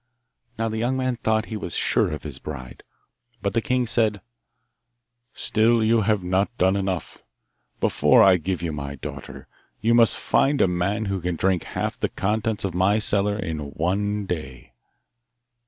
Now 0.57 0.67
the 0.67 0.79
young 0.79 0.97
man 0.97 1.17
thought 1.17 1.45
he 1.53 1.55
was 1.55 1.75
sure 1.75 2.09
of 2.11 2.23
his 2.23 2.39
bride, 2.39 2.81
but 3.43 3.53
the 3.53 3.61
king 3.61 3.85
said, 3.85 4.19
"Still 5.35 5.83
you 5.83 6.01
have 6.01 6.23
not 6.23 6.49
done 6.57 6.75
enough. 6.75 7.21
Before 7.79 8.23
I 8.23 8.37
give 8.37 8.63
you 8.63 8.71
my 8.71 8.95
daughter 8.95 9.47
you 9.79 9.93
must 9.93 10.17
find 10.17 10.59
a 10.59 10.67
man 10.67 11.05
who 11.05 11.21
can 11.21 11.35
drink 11.35 11.65
half 11.65 11.99
the 11.99 12.09
contents 12.09 12.65
of 12.65 12.73
my 12.73 12.97
cellar 12.97 13.37
in 13.37 13.59
one 13.73 14.25
day. 14.25 14.73